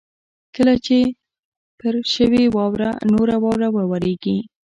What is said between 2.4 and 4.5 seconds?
واوره نوره واوره ورېږي.